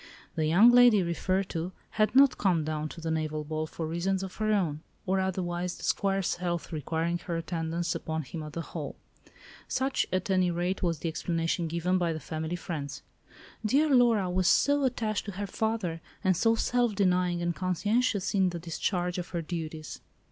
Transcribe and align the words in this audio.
The 0.33 0.47
young 0.47 0.71
lady 0.71 1.03
referred 1.03 1.47
to 1.49 1.73
had 1.91 2.15
not 2.15 2.39
come 2.39 2.63
down 2.63 2.89
to 2.89 2.99
the 2.99 3.11
naval 3.11 3.43
ball 3.43 3.67
for 3.67 3.85
reasons 3.85 4.23
of 4.23 4.37
her 4.37 4.51
own, 4.51 4.81
or 5.05 5.19
otherwise, 5.19 5.75
the 5.77 5.83
Squire's 5.83 6.37
health 6.37 6.71
requiring 6.71 7.19
her 7.19 7.37
attendance 7.37 7.93
upon 7.93 8.23
him 8.23 8.41
at 8.41 8.53
the 8.53 8.61
Hall. 8.63 8.95
Such, 9.67 10.07
at 10.11 10.31
any 10.31 10.49
rate, 10.49 10.81
was 10.81 10.97
the 10.97 11.07
explanation 11.07 11.67
given 11.67 11.99
by 11.99 12.13
the 12.13 12.19
family 12.19 12.55
friends:—"Dear 12.55 13.93
Laura 13.93 14.27
was 14.27 14.47
so 14.47 14.85
attached 14.85 15.25
to 15.25 15.33
her 15.33 15.45
father, 15.45 16.01
and 16.23 16.35
so 16.35 16.55
self 16.55 16.95
denying 16.95 17.39
and 17.43 17.55
conscientious 17.55 18.33
in 18.33 18.49
the 18.49 18.57
discharge 18.57 19.19
of 19.19 19.29
her 19.29 19.43
duties." 19.43 20.01